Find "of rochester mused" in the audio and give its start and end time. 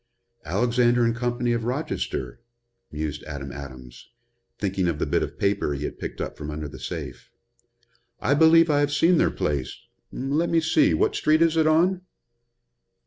1.53-3.21